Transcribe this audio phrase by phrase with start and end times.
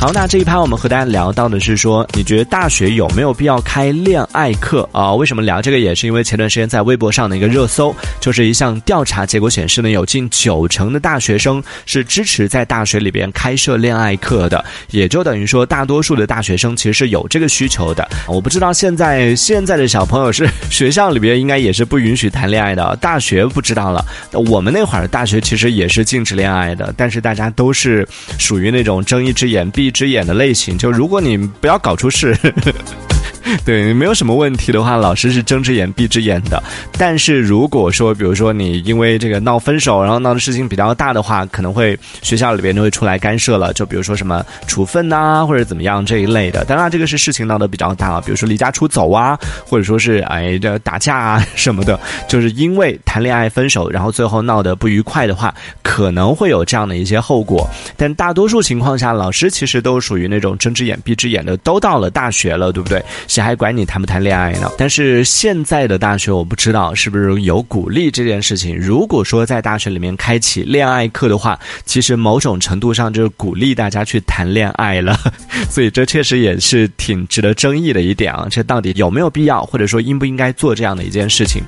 [0.00, 5.78] 好，那这一趴我们和大家聊到的是说，你觉得大学有没有必要开恋爱课啊、为什么聊这个？
[5.78, 18.08] 也是因为前段时间在微博上的一个热搜，就是一项调查结果显示呢，有近九成的大学生是支持在大学里边开设恋爱课的，也就等于说，大多数的大学生其实是有这个需求的。
[18.26, 24.02] 我不知道现在现在的小朋友是学校里边应该也是不允许谈恋爱的，大学不知道了。
[24.32, 30.78] 我们那会儿大学其实也是禁止恋爱的，但是大家都是属于那种睁一只眼闭一只眼的类型。
[30.78, 32.38] 就如果你不要搞出事。
[33.64, 36.62] 对，没有什么问题的话，老师是睁只眼闭只眼的。
[36.98, 43.72] 但是如果说，比如说你因为这个闹分手，然后闹的事情比较大的话，可能会学校里边就会出来干涉了。
[43.72, 46.64] 就比如说什么处分呐、或者怎么样这一类的。
[46.64, 57.68] 当然，这个是事情闹得比较大啊，比如说离家出走啊，或者说是哎这打架啊什么的，就是因为谈恋爱分手，然后最后闹得不愉快的话，可能会有这样的一些后果。
[57.96, 63.02] 但大多数情况下，老师其实都属于那种睁只眼闭只眼的，都到了大学了，对不对？
[63.30, 64.68] 谁还管你谈不谈恋爱呢？
[64.76, 68.76] 但是现在的大学，我不知道是不是有鼓励这件事情。
[68.76, 75.16] 如果说在大学里面开启恋爱课的话，其实某种程度上就是鼓励大家去谈恋爱了。
[75.70, 78.48] 所以这确实也是挺值得争议的一点啊。
[78.50, 81.62] 这到底有没有必要，或者说应不应该做这样的一件事情？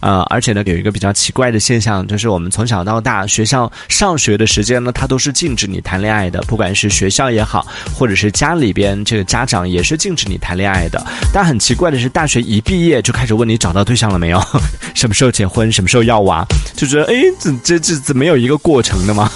[0.00, 11.04] 呃，而且呢，有一个比较奇怪的现象，就是我们从小到大学校上学的时间呢，它都是禁止你谈恋爱的，不管是学校也好，或者是家里边这个家长也是禁止你谈恋爱的。
[11.32, 14.42] 但很奇怪的是，大学一毕业就开始问你找到对象了没有，
[14.94, 16.44] 什么时候结婚，什么时候要娃，
[16.76, 19.30] 就觉得哎，这这这怎么有一个过程的吗？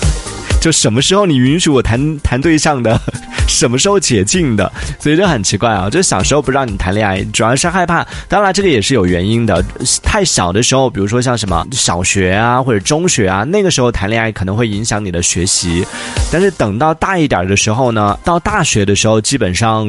[0.60, 2.96] 就什么时候你允许我谈谈对象的，
[3.48, 5.90] 什么时候解禁的，所以这很奇怪啊。
[5.90, 8.06] 就小时候不让你谈恋爱，主要是害怕。
[8.28, 9.60] 当然这个也是有原因的。
[10.04, 15.84] 太小的时候，比如说像什么小学啊或者中学啊，那个时候谈恋爱可能会影响你的学习。
[16.30, 19.84] 但是等到大一点的时候呢，到大学的时候，基本上。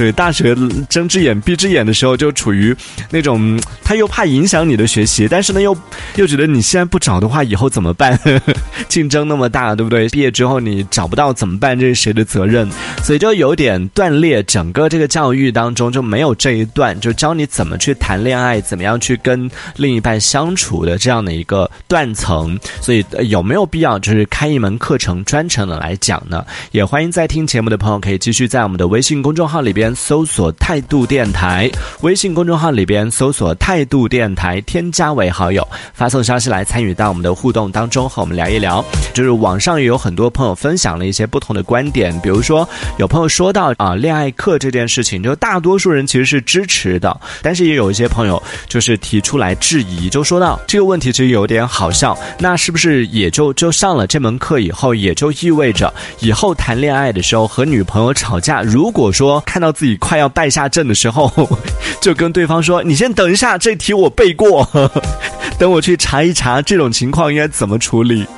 [0.00, 0.56] 对，大学
[0.88, 2.74] 睁只眼闭只眼的时候，就处于
[3.10, 5.76] 那种他又怕影响你的学习，但是呢又
[6.14, 8.18] 又觉得你现在不找的话，以后怎么办？
[8.88, 10.08] 竞争那么大，对不对？
[10.08, 11.78] 毕业之后你找不到怎么办？
[11.78, 12.66] 这是谁的责任？
[13.04, 14.42] 所以就有点断裂。
[14.44, 22.58] 整个这个教育当中就没有这一段，就教你怎么去谈恋爱，怎么样去跟另一半相处的这样的一个断层。
[22.80, 26.42] 所以有没有必要就是开一门课程专程的来讲呢？
[26.70, 31.70] 也欢迎在听节目的朋友可以继续在我们的微信公众号里边搜索“态度电台”，
[32.02, 38.84] 微信公众号里边搜索“态度电台”，添加为好友，发送消息来参与到我们的互动当中，和我们聊一聊。
[39.12, 42.68] 就是网上也有很多朋友分享了一些不同的观点，比如说
[42.98, 61.32] 有朋友说到啊，恋爱课这件事情，就大多数人其实是支持的，但是也有一些朋友就是提出来质疑，就说到这个问题其实有点好笑，那是不是也就就上了这门课以后，也就意味着以后谈恋爱的时候和女朋友吵架，如果说看到自己快要败下阵的时候，
[62.02, 64.68] 就跟对方说：“你先等一下，这题我背过，
[65.58, 68.26] 等我去查一查这种情况应该怎么处理。”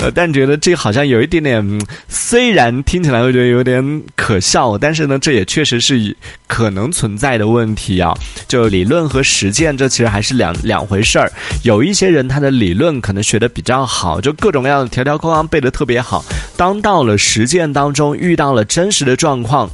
[0.00, 6.14] 呃，但觉得这好像有一点点，虽然听起来会觉得有点可笑，但是呢，这也确实是
[6.46, 8.12] 可能存在的问题啊。
[8.46, 11.30] 就理论和实践，这其实还是两两回事儿。
[11.62, 16.24] 有一些人他的理论可能学的比较好，就各种各样的条条框框背得特别好，
[16.56, 19.70] 当到了实践当中遇到了真实的状况，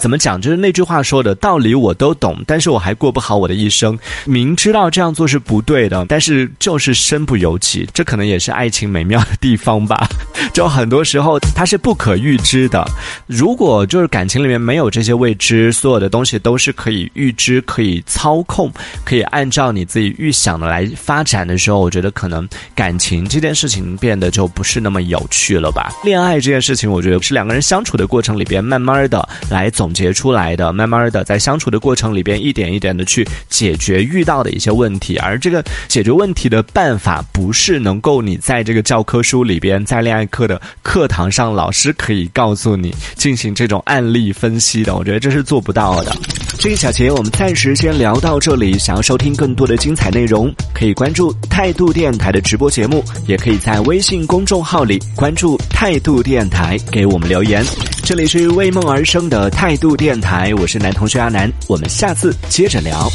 [0.00, 0.40] 怎么讲？
[0.40, 3.96] 就是那句话说的，道理我都懂，但是我还过不好我的一生。
[4.24, 10.08] 明知道这样做是不对的，但是就是身不由己，这可能也是爱情美妙的地方吧。
[10.52, 12.84] 就很多时候它是不可预知的。
[13.26, 18.70] 如果就是感情里面没有这些未知，所有的东西都是可以预知、可以操控、
[19.04, 25.92] 可以按照你自己预想的来发展的时候，我觉得可能感情这件事情变得就不是那么有趣了吧。
[26.04, 46.16] 恋爱这件事情，我觉得是两个人相处的过程里边慢慢的来总结出来的，慢慢的在相处的过程里边一点一点的去解决遇到的一些问题，而这个解决问题的办法不是能够你在这个教科书里边，在恋爱课课的课堂上老师可以告诉你进行这种案例分析的，我觉得这是做不到的。
[46.58, 48.78] 这一小节我们暂时先聊到这里。
[48.78, 57.62] 想要收听更多的精彩内容，可以关注态度电台的直播节目，也可以在微信公众号里关注态度电台，给我们留言。
[58.02, 63.10] 这里是为梦而生的态度电台，我是男同学阿南，我们下次接着聊。